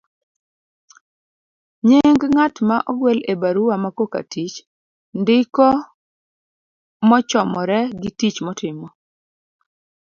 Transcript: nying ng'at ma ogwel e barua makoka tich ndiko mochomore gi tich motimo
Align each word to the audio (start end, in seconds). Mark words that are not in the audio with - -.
nying 1.87 2.21
ng'at 2.33 2.55
ma 2.67 2.77
ogwel 2.91 3.19
e 3.31 3.33
barua 3.41 3.75
makoka 3.83 4.19
tich 4.31 4.55
ndiko 5.21 5.67
mochomore 7.09 7.79
gi 8.01 8.09
tich 8.19 8.37
motimo 8.45 8.87